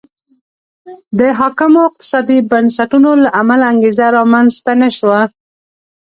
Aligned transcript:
د 1.19 1.21
حاکمو 1.39 1.79
اقتصادي 1.89 2.37
بنسټونو 2.51 3.11
له 3.23 3.29
امله 3.41 3.65
انګېزه 3.71 4.05
رامنځته 4.17 4.73
نه 4.81 4.89
شوه. 4.97 5.21